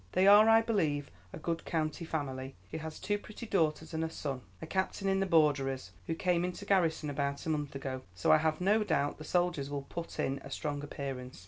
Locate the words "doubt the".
8.83-9.23